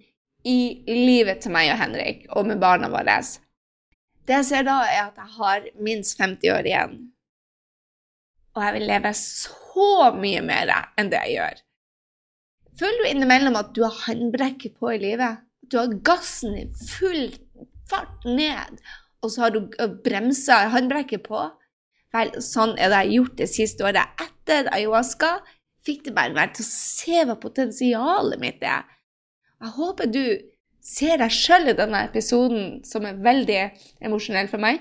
i 0.46 0.82
livet 0.88 1.42
til 1.44 1.52
meg 1.54 1.70
og 1.74 1.80
Henrik, 1.82 2.26
og 2.34 2.48
med 2.48 2.60
barna 2.62 2.88
våre. 2.92 3.18
Det 4.26 4.38
jeg 4.38 4.48
ser 4.48 4.66
da, 4.66 4.80
er 4.88 5.08
at 5.08 5.18
jeg 5.20 5.34
har 5.36 5.66
minst 5.82 6.20
50 6.20 6.54
år 6.54 6.68
igjen. 6.68 6.94
Og 8.56 8.64
jeg 8.64 8.76
vil 8.76 8.88
leve 8.88 9.12
så 9.16 9.90
mye 10.16 10.40
mer 10.44 10.72
enn 10.98 11.12
det 11.12 11.20
jeg 11.26 11.36
gjør. 11.36 11.60
Føler 12.80 13.02
du 13.02 13.10
innimellom 13.10 13.58
at 13.60 13.72
du 13.76 13.82
har 13.84 14.02
håndbrekket 14.06 14.78
på 14.80 14.94
i 14.94 15.00
livet? 15.02 15.44
Du 15.70 15.76
har 15.78 15.92
gassen 16.06 16.56
i 16.56 16.66
full 16.88 17.28
fart 17.90 18.24
ned, 18.24 18.80
og 19.20 19.32
så 19.32 19.44
har 19.44 19.54
du 19.54 19.66
bremsa 20.04 20.62
håndbrekket 20.72 21.26
på? 21.26 21.44
Vel, 22.14 22.32
sånn 22.42 22.72
er 22.74 22.90
det 22.90 23.02
jeg 23.02 23.10
har 23.10 23.16
gjort 23.18 23.36
det 23.38 23.48
siste 23.52 23.86
året. 23.86 24.22
Etter 24.24 24.70
ayahuasca 24.74 25.36
fikk 25.86 26.06
det 26.08 26.14
bare 26.16 26.36
være 26.36 26.56
til 26.58 26.66
å 26.66 26.70
se 26.70 27.26
hva 27.26 27.36
potensialet 27.40 28.40
mitt 28.42 28.64
er. 28.64 28.86
Jeg 29.60 29.76
håper 29.76 30.10
du 30.10 30.24
ser 30.84 31.20
deg 31.20 31.32
sjøl 31.34 31.72
i 31.72 31.76
denne 31.76 32.04
episoden, 32.08 32.80
som 32.88 33.06
er 33.08 33.20
veldig 33.20 33.60
emosjonell 34.06 34.48
for 34.50 34.62
meg. 34.62 34.80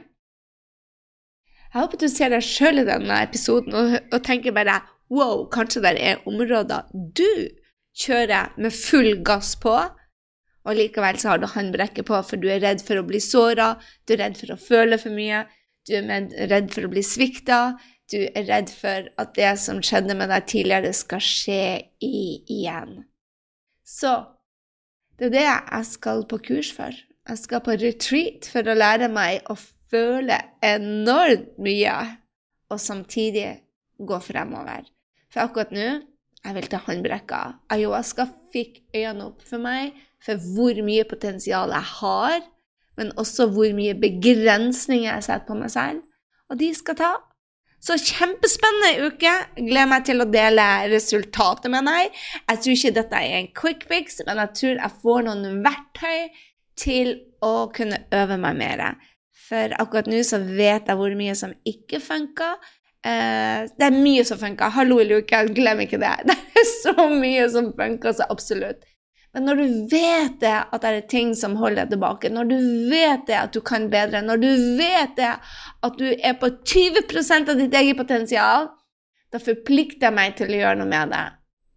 Jeg 1.70 1.84
håper 1.84 2.02
du 2.02 2.08
ser 2.10 2.32
deg 2.34 2.46
sjøl 2.46 2.82
i 2.82 2.88
denne 2.88 3.20
episoden 3.28 3.76
og, 3.78 3.96
og, 4.10 4.20
tenker 4.26 4.56
bare 4.56 4.80
wow, 5.14 5.44
kanskje 5.54 5.84
det 5.86 5.96
er 6.02 6.24
områder 6.30 6.88
du 6.94 7.30
kjører 8.00 8.56
med 8.62 8.74
full 8.74 9.20
gass 9.26 9.56
på, 9.60 9.76
og 10.66 10.78
likevel 10.78 11.20
så 11.20 11.34
har 11.34 11.42
du 11.42 11.48
håndbrekket 11.50 12.08
på, 12.08 12.18
for 12.26 12.42
du 12.42 12.48
er 12.52 12.62
redd 12.64 12.82
for 12.86 13.00
å 13.00 13.06
bli 13.06 13.22
såra, 13.24 13.74
du 14.06 14.16
er 14.16 14.24
redd 14.24 14.38
for 14.40 14.54
å 14.54 14.60
føle 14.62 15.00
for 15.02 15.14
mye, 15.14 15.44
du 15.88 15.96
er 15.98 16.30
redd 16.52 16.70
for 16.74 16.86
å 16.86 16.92
bli 16.92 17.04
svikta, 17.06 17.60
du 18.12 18.20
er 18.24 18.48
redd 18.50 18.72
for 18.74 19.10
at 19.22 19.36
det 19.38 19.54
som 19.62 19.82
skjedde 19.86 20.16
med 20.18 20.32
deg 20.32 20.48
tidligere, 20.50 20.94
skal 20.96 21.24
skje 21.24 21.64
i, 22.04 22.42
igjen. 22.50 23.04
Så 23.86 24.14
det 25.20 25.30
er 25.30 25.36
det 25.36 25.46
jeg 25.46 25.88
skal 25.90 26.26
på 26.30 26.42
kurs 26.50 26.72
for. 26.76 26.96
Jeg 27.30 27.42
skal 27.42 27.64
på 27.66 27.78
retreat 27.78 28.48
for 28.50 28.66
å 28.66 28.78
lære 28.78 29.10
meg 29.14 29.50
å 29.52 29.58
føle 29.90 30.38
enormt 30.66 31.58
mye, 31.62 31.98
og 32.70 32.82
samtidig 32.82 33.50
gå 34.06 34.20
fremover. 34.22 34.86
For 35.30 35.46
akkurat 35.46 35.74
nå 35.74 35.88
jeg 36.40 36.56
vil 36.56 36.70
ta 36.72 36.80
håndbrekka. 36.86 37.40
Ayahuasca 37.74 38.30
fikk 38.54 38.80
øynene 38.96 39.26
opp 39.28 39.42
for 39.46 39.62
meg 39.62 39.98
for 40.24 40.40
hvor 40.56 40.78
mye 40.86 41.04
potensial 41.10 41.74
jeg 41.74 41.88
har 42.00 42.40
men 43.00 43.14
også 43.16 43.48
hvor 43.54 43.72
mye 43.76 43.96
begrensninger 43.96 45.08
jeg 45.08 45.24
setter 45.24 45.48
på 45.48 45.56
meg 45.56 45.72
selv. 45.72 46.04
Og 46.52 46.60
de 46.60 46.70
skal 46.76 46.98
ta. 47.00 47.12
Så 47.80 47.96
kjempespennende 47.96 49.08
uke. 49.08 49.32
Gleder 49.58 49.90
meg 49.90 50.06
til 50.08 50.24
å 50.24 50.28
dele 50.30 50.66
resultatet 50.92 51.72
med 51.72 51.88
deg. 51.88 52.18
Jeg 52.44 52.64
tror 52.64 52.76
ikke 52.76 52.96
dette 52.98 53.22
er 53.24 53.38
en 53.38 53.52
quick 53.56 53.86
fix, 53.92 54.20
men 54.28 54.42
jeg 54.44 54.56
tror 54.60 54.82
jeg 54.82 54.98
får 55.04 55.24
noen 55.30 55.62
verktøy 55.66 56.42
til 56.80 57.14
å 57.46 57.70
kunne 57.76 58.02
øve 58.16 58.40
meg 58.42 58.60
mer. 58.60 58.84
For 59.50 59.74
akkurat 59.82 60.10
nå 60.12 60.20
så 60.28 60.42
vet 60.44 60.90
jeg 60.92 61.00
hvor 61.00 61.16
mye 61.18 61.38
som 61.38 61.56
ikke 61.68 62.02
funker. 62.04 62.60
Uh, 63.00 63.64
det 63.80 63.88
er 63.88 63.96
mye 63.96 64.26
som 64.28 64.40
funker. 64.42 64.76
Hallo 64.76 65.00
i 65.00 65.08
luka, 65.08 65.46
glem 65.48 65.86
ikke 65.86 66.02
det. 66.02 66.16
Det 66.28 66.66
er 66.66 66.72
så 66.74 67.06
mye 67.08 67.46
som 67.48 67.70
funker, 67.78 68.12
så 68.12 68.26
absolutt. 68.28 68.84
Men 69.34 69.46
når 69.46 69.60
du 69.60 69.74
vet 69.92 70.40
det, 70.42 70.56
at 70.74 70.82
det 70.82 70.90
er 70.90 71.10
ting 71.12 71.36
som 71.38 71.58
holder 71.60 71.84
deg 71.84 71.94
tilbake, 71.94 72.32
når 72.34 72.50
du 72.50 72.56
vet 72.90 73.28
det, 73.28 73.38
at 73.38 73.54
du 73.54 73.62
kan 73.62 73.86
bedre, 73.92 74.24
når 74.26 74.42
du 74.42 74.50
vet 74.80 75.14
det, 75.20 75.36
at 75.86 76.00
du 76.00 76.08
er 76.10 76.34
på 76.42 76.50
20% 76.50 77.52
av 77.54 77.62
ditt 77.62 77.78
eget 77.78 78.00
potensial, 78.00 78.72
da 79.30 79.42
forplikter 79.42 80.10
jeg 80.10 80.18
meg 80.18 80.34
til 80.40 80.50
å 80.50 80.64
gjøre 80.64 80.80
noe 80.82 80.90
med 80.90 81.14
det. 81.14 81.26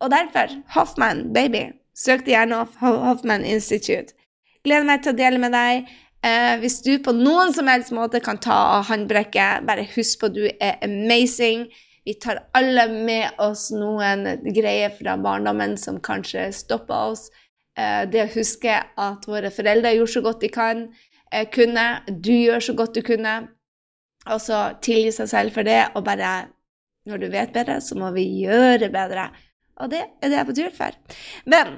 Og 0.03 0.11
derfor, 0.15 0.57
Hoffman, 0.75 1.27
baby, 1.37 1.67
søk 1.95 2.25
deg 2.25 2.39
gjerne 2.39 2.63
opp 2.65 2.81
Hoffman 2.81 3.45
Institute. 3.45 4.17
Gleder 4.65 4.89
meg 4.89 5.05
til 5.05 5.13
å 5.13 5.19
dele 5.21 5.43
med 5.43 5.53
deg. 5.53 5.93
Eh, 6.25 6.57
hvis 6.63 6.81
du 6.87 6.95
på 7.03 7.13
noen 7.15 7.53
som 7.55 7.69
helst 7.69 7.93
måte 7.95 8.23
kan 8.23 8.41
ta 8.41 8.57
av 8.79 8.89
håndbrekket, 8.89 9.67
bare 9.69 9.89
husk 9.93 10.23
på 10.23 10.31
at 10.31 10.37
du 10.39 10.45
er 10.49 10.79
amazing. 10.87 11.67
Vi 12.07 12.17
tar 12.19 12.41
alle 12.57 12.89
med 12.91 13.39
oss 13.43 13.69
noen 13.75 14.25
greier 14.55 14.95
fra 14.97 15.19
barndommen 15.23 15.77
som 15.79 16.01
kanskje 16.03 16.49
stopper 16.55 17.13
oss. 17.13 17.29
Eh, 17.79 18.03
det 18.13 18.27
å 18.27 18.33
huske 18.35 18.75
at 18.83 19.29
våre 19.29 19.51
foreldre 19.55 19.95
gjorde 19.97 20.15
så 20.15 20.23
godt 20.25 20.43
de 20.45 20.51
kan, 20.53 20.83
eh, 21.33 21.47
kunne, 21.49 22.03
du 22.09 22.33
gjør 22.33 22.61
så 22.61 22.75
godt 22.77 22.95
du 22.95 23.03
kunne, 23.03 23.49
og 24.27 24.41
så 24.41 24.59
tilgi 24.83 25.13
seg 25.13 25.29
selv 25.29 25.55
for 25.57 25.63
det, 25.63 25.85
og 25.95 26.05
bare 26.05 26.49
Når 27.05 27.19
du 27.19 27.27
vet 27.31 27.51
bedre, 27.53 27.81
så 27.81 27.97
må 27.99 28.13
vi 28.15 28.23
gjøre 28.45 28.87
bedre. 28.95 29.25
Og 29.83 29.91
det 29.91 29.99
er 30.23 30.29
det 30.29 30.37
jeg 30.37 30.41
er 30.41 30.45
på 30.45 30.55
tur 30.55 30.71
for. 30.71 30.95
Men 31.51 31.73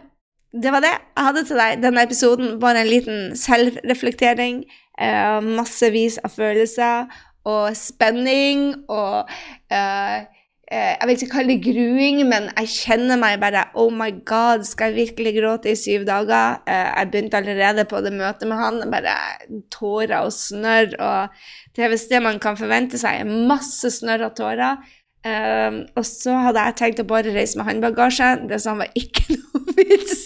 det 0.53 0.73
var 0.73 0.81
det 0.85 0.91
jeg 0.91 1.25
hadde 1.25 1.45
til 1.49 1.57
deg 1.57 1.81
denne 1.81 2.03
episoden. 2.05 2.61
Bare 2.61 2.83
en 2.83 2.91
liten 2.91 3.33
selvreflektering. 3.33 4.67
Eh, 5.01 5.41
massevis 5.41 6.19
av 6.21 6.35
følelser 6.37 7.09
og 7.49 7.73
spenning 7.77 8.85
og 8.85 9.31
eh, 9.73 10.29
jeg 10.75 11.07
vil 11.07 11.14
ikke 11.19 11.31
kalle 11.33 11.54
det 11.54 11.64
gruing, 11.66 12.21
men 12.26 12.49
jeg 12.57 12.71
kjenner 12.73 13.19
meg 13.21 13.37
bare 13.43 13.66
Oh 13.78 13.90
my 13.93 14.09
God, 14.26 14.64
skal 14.66 14.90
jeg 14.90 15.11
virkelig 15.11 15.35
gråte 15.37 15.71
i 15.71 15.78
syv 15.78 16.07
dager? 16.09 16.61
Eh, 16.66 16.88
jeg 16.88 17.11
begynte 17.12 17.38
allerede 17.38 17.85
på 17.90 18.00
det 18.04 18.14
møtet 18.14 18.49
med 18.50 18.59
han. 18.59 18.81
Bare 18.93 19.14
tårer 19.75 20.16
og 20.23 20.33
snørr. 20.35 20.97
Og 20.97 21.75
det 21.76 21.85
er 21.85 21.93
visst 21.93 22.11
det 22.11 22.23
man 22.25 22.40
kan 22.43 22.57
forvente 22.59 22.99
seg. 23.00 23.26
Masse 23.28 23.93
snørr 23.99 24.28
og 24.31 24.38
tårer. 24.40 24.81
Um, 25.25 25.78
og 25.97 26.04
så 26.04 26.35
hadde 26.37 26.64
jeg 26.66 26.76
tenkt 26.76 26.99
å 27.00 27.07
bare 27.09 27.33
reise 27.33 27.57
med 27.57 27.69
håndbagasje. 27.69 28.33
Det 28.49 28.59
han 28.64 28.83
var 28.83 28.97
ikke 28.99 29.25
noe 29.37 29.76
vits. 29.78 30.25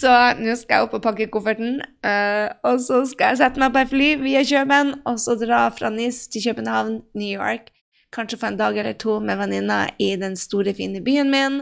så 0.00 0.16
nå 0.40 0.56
skal 0.60 0.76
jeg 0.78 0.88
opp 0.88 0.98
og 0.98 1.04
pakke 1.04 1.28
kofferten. 1.32 1.78
Uh, 2.04 2.48
og 2.64 2.80
så 2.84 3.04
skal 3.12 3.32
jeg 3.32 3.44
sette 3.44 3.62
meg 3.62 3.76
på 3.76 3.84
et 3.84 3.92
fly 3.92 4.10
via 4.24 4.44
Kjøben 4.44 4.96
og 5.04 5.20
så 5.20 5.38
dra 5.40 5.66
fra 5.76 5.92
NIS 5.92 6.26
til 6.32 6.48
København, 6.50 7.00
New 7.12 7.32
York 7.32 7.73
kanskje 8.14 8.38
få 8.40 8.52
en 8.52 8.60
dag 8.60 8.78
eller 8.78 8.96
to 8.98 9.18
med 9.20 9.38
venninna 9.40 9.88
i 9.98 10.14
den 10.20 10.36
store, 10.38 10.74
fine 10.74 11.02
byen 11.04 11.30
min. 11.32 11.60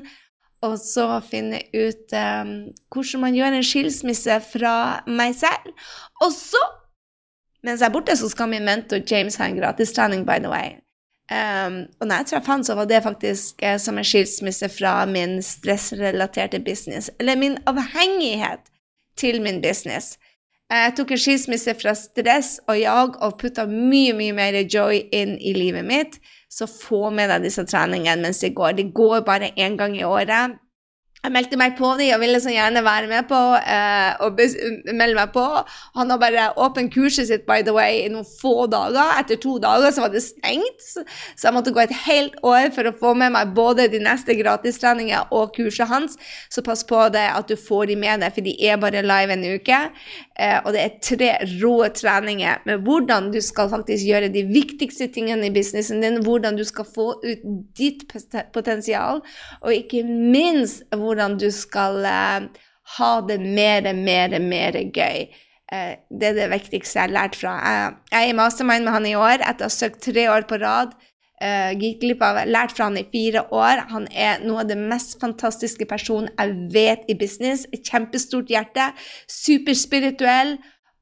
Og 0.62 0.76
så 0.78 1.06
finne 1.26 1.58
ut 1.74 2.14
um, 2.14 2.52
hvordan 2.92 3.24
man 3.24 3.34
gjør 3.34 3.56
en 3.56 3.66
skilsmisse 3.66 4.38
fra 4.52 4.76
meg 5.10 5.34
selv. 5.34 5.72
Og 6.22 6.30
så, 6.36 6.60
mens 7.66 7.82
jeg 7.82 7.88
er 7.88 7.96
borte, 7.96 8.16
så 8.16 8.30
skal 8.30 8.52
min 8.52 8.66
mentor 8.68 9.02
James 9.10 9.40
ha 9.40 9.48
en 9.50 9.58
gratistrening, 9.58 10.26
by 10.28 10.38
the 10.38 10.52
way. 10.52 10.76
Um, 11.32 11.86
og 11.98 12.06
når 12.06 12.22
jeg 12.22 12.28
traff 12.30 12.50
han, 12.50 12.62
så 12.64 12.76
var 12.78 12.86
det 12.86 13.02
faktisk 13.02 13.62
uh, 13.64 13.74
som 13.80 13.98
en 13.98 14.06
skilsmisse 14.06 14.68
fra 14.70 15.00
min 15.10 15.40
stressrelaterte 15.42 16.60
business. 16.62 17.10
Eller 17.18 17.40
min 17.40 17.58
avhengighet 17.66 18.70
til 19.18 19.42
min 19.42 19.62
business. 19.62 20.18
Jeg 20.72 20.94
tok 20.96 21.10
en 21.12 21.20
skilsmisse 21.20 21.74
fra 21.76 21.92
stress 21.98 22.54
og 22.64 22.78
jag 22.80 23.18
og 23.20 23.34
putta 23.40 23.66
mye, 23.68 24.14
mye 24.16 24.32
mer 24.32 24.56
joy 24.62 25.02
inn 25.12 25.34
i 25.36 25.52
livet 25.56 25.84
mitt. 25.84 26.16
Så 26.52 26.68
få 26.68 27.06
med 27.10 27.30
deg 27.32 27.46
disse 27.46 27.64
treningene 27.64 28.26
mens 28.26 28.42
de 28.44 28.52
går. 28.52 28.76
De 28.76 28.90
går 28.92 29.24
bare 29.24 29.54
én 29.56 29.78
gang 29.80 29.96
i 29.96 30.04
året. 30.04 30.58
Jeg 31.22 31.30
meldte 31.36 31.54
meg 31.54 31.76
på 31.78 31.86
de 32.00 32.08
og 32.16 32.18
ville 32.18 32.38
så 32.42 32.50
gjerne 32.50 32.80
være 32.82 33.06
med 33.06 33.28
på 33.30 33.38
uh, 33.38 34.22
og 34.26 34.40
melde 34.90 35.14
meg 35.14 35.28
på. 35.30 35.44
Han 35.94 36.10
har 36.10 36.18
bare 36.18 36.48
åpent 36.58 36.90
kurset 36.90 37.28
sitt 37.28 37.44
by 37.46 37.60
the 37.62 37.70
way, 37.76 38.00
i 38.02 38.08
noen 38.10 38.26
få 38.26 38.66
dager. 38.66 39.20
Etter 39.20 39.38
to 39.38 39.52
dager 39.62 39.94
så 39.94 40.02
var 40.02 40.10
det 40.10 40.24
stengt, 40.24 40.82
så, 40.82 41.04
jeg 41.44 41.54
måtte 41.54 41.70
gå 41.76 41.78
et 41.84 41.94
helt 42.08 42.34
år 42.42 42.72
for 42.74 42.90
å 42.90 42.94
få 42.98 43.12
med 43.20 43.36
meg 43.36 43.52
både 43.54 43.86
de 43.92 44.00
neste 44.02 44.34
gratistreningene 44.40 45.28
og 45.30 45.52
kurset 45.54 45.86
hans. 45.92 46.18
Så 46.50 46.64
pass 46.66 46.82
på 46.88 47.04
det 47.14 47.28
at 47.28 47.46
du 47.46 47.54
får 47.54 47.92
de 47.92 47.98
med 48.02 48.26
deg, 48.26 48.34
for 48.34 48.42
de 48.42 48.56
er 48.58 48.82
bare 48.82 49.04
live 49.06 49.36
en 49.36 49.46
uke. 49.54 49.80
Uh, 50.34 50.58
og 50.64 50.72
det 50.74 50.82
er 50.82 50.98
tre 51.06 51.30
rå 51.62 51.76
treninger 52.02 52.66
med 52.66 52.82
hvordan 52.82 53.30
du 53.30 53.38
skal 53.38 53.70
faktisk 53.70 54.10
gjøre 54.10 54.32
de 54.34 54.42
viktigste 54.50 55.06
tingene 55.14 55.46
i 55.46 55.54
businessen 55.54 56.02
din, 56.02 56.18
hvordan 56.26 56.58
du 56.58 56.66
skal 56.66 56.90
få 56.98 57.12
ut 57.22 57.48
ditt 57.78 58.08
potensial, 58.50 59.22
og 59.62 59.78
ikke 59.78 60.02
minst 60.02 60.82
hvordan 60.90 61.11
hvordan 61.12 61.38
du 61.40 61.48
skal 61.54 62.02
eh, 62.08 62.50
ha 62.98 63.12
det 63.28 63.38
mer, 63.40 63.92
mer, 63.94 64.36
mer 64.42 64.78
gøy. 64.82 65.28
Eh, 65.72 65.94
det 66.10 66.32
er 66.32 66.36
det 66.40 66.50
viktigste 66.52 66.98
jeg 66.98 67.08
har 67.08 67.14
lært 67.14 67.38
fra. 67.38 67.54
Jeg, 67.62 67.94
er 68.18 68.28
i 68.28 68.36
mastermind 68.36 68.84
med 68.84 68.96
han 68.96 69.08
i 69.08 69.16
år 69.16 69.40
etter 69.40 69.66
å 69.66 69.70
ha 69.70 69.74
søkt 69.74 70.02
tre 70.04 70.28
år 70.32 70.48
på 70.48 70.60
rad. 70.62 70.94
Uh, 71.42 71.72
gikk 71.74 71.96
glipp 72.04 72.20
av 72.22 72.36
lært 72.46 72.70
fra 72.76 72.86
han 72.86 73.00
i 73.00 73.08
fire 73.10 73.40
år. 73.50 73.80
Han 73.90 74.04
er 74.14 74.44
noe 74.46 74.60
av 74.62 74.68
det 74.68 74.76
mest 74.78 75.16
fantastiske 75.18 75.88
personen 75.90 76.30
jeg 76.36 76.68
vet 76.70 77.08
i 77.10 77.16
business. 77.18 77.64
Et 77.74 77.82
kjempestort 77.82 78.52
hjerte. 78.52 78.92
Superspirituell. 79.26 80.54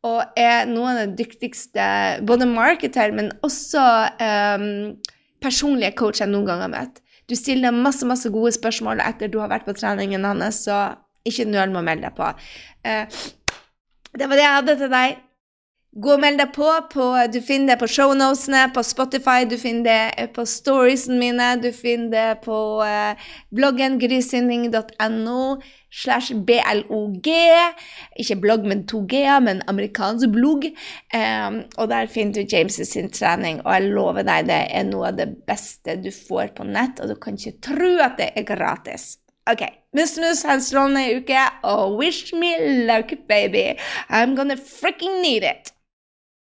Og 0.09 0.39
er 0.41 0.65
noen 0.65 0.95
av 0.95 1.11
de 1.11 1.19
dyktigste 1.19 1.85
både 2.25 2.49
marketer, 2.49 3.13
men 3.13 3.29
også 3.45 3.83
um, 4.17 4.95
personlige 5.45 5.93
coach 5.99 6.23
jeg 6.23 6.33
noen 6.33 6.49
gang 6.49 6.65
har 6.65 6.73
møtt. 6.73 7.03
Du 7.31 7.37
stiller 7.39 7.75
masse 7.75 8.07
masse 8.09 8.31
gode 8.35 8.53
spørsmål 8.57 9.03
etter 9.05 9.31
du 9.31 9.39
har 9.39 9.53
vært 9.53 9.69
på 9.69 9.77
treningen 9.79 10.27
hans, 10.27 10.65
så 10.67 10.97
ikke 11.27 11.47
nøl 11.47 11.71
med 11.71 11.83
å 11.83 11.87
melde 11.87 12.09
deg 12.09 12.17
på. 12.19 12.31
Uh, 12.83 13.21
det 14.19 14.27
var 14.27 14.41
det 14.41 14.47
jeg 14.47 14.57
hadde 14.59 14.79
til 14.81 14.91
deg. 14.91 15.21
Gå 15.91 16.13
og 16.15 16.21
meld 16.23 16.39
deg 16.39 16.53
på, 16.55 16.69
på. 16.93 17.05
Du 17.35 17.41
finner 17.43 17.73
det 17.73 17.81
på 17.81 17.89
shownosene, 17.91 18.69
på 18.71 18.83
Spotify, 18.87 19.43
du 19.51 19.57
finner 19.59 20.13
det 20.15 20.29
på 20.37 20.45
storiesene 20.47 21.17
mine, 21.19 21.49
du 21.59 21.73
finner 21.75 22.13
det 22.13 22.43
på 22.45 22.59
eh, 22.87 23.25
bloggen 23.51 23.97
grysynding.no 23.99 25.41
slash 25.91 26.37
blog. 26.47 27.27
Ikke 28.23 28.37
blogg 28.39 28.69
men 28.71 28.85
to 28.87 29.01
g-er, 29.11 29.41
men 29.43 29.65
amerikansk 29.67 30.31
blogg. 30.31 30.69
Um, 31.11 31.65
og 31.75 31.91
der 31.91 32.07
finner 32.07 32.39
du 32.39 32.55
James' 32.55 32.79
sin 32.87 33.11
trening, 33.11 33.59
og 33.65 33.75
jeg 33.75 33.91
lover 33.91 34.23
deg, 34.23 34.47
det 34.47 34.61
er 34.71 34.87
noe 34.87 35.11
av 35.11 35.19
det 35.19 35.27
beste 35.51 35.99
du 35.99 36.13
får 36.15 36.55
på 36.55 36.69
nett, 36.71 37.03
og 37.03 37.11
du 37.11 37.17
kan 37.19 37.35
ikke 37.35 37.59
tro 37.67 37.91
at 38.07 38.15
det 38.23 38.31
er 38.39 38.47
gratis. 38.47 39.17
OK. 39.51 39.67
Mus-mus, 39.99 40.47
ha 40.47 40.55
en 40.55 40.63
strålende 40.63 41.19
uke, 41.19 41.45
og 41.67 41.99
wish 41.99 42.31
me 42.31 42.55
luck, 42.87 43.11
baby. 43.27 43.75
I'm 44.07 44.39
gonna 44.39 44.55
freaking 44.55 45.19
need 45.27 45.43
it. 45.43 45.75